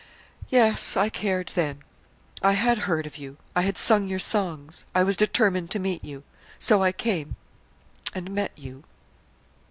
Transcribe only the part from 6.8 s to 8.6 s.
I came and met